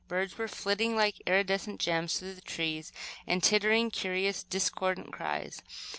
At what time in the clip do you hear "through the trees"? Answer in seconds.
2.17-2.91